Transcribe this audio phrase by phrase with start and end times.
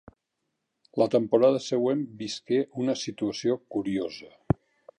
[1.01, 4.35] La temporada següent visqué una situació curiosa.